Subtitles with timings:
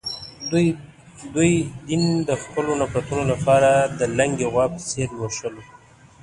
[0.49, 0.67] دوی
[1.87, 3.69] دین یې د خپلو نفرتونو لپاره
[3.99, 5.63] د لُنګې غوا په څېر لوشلو.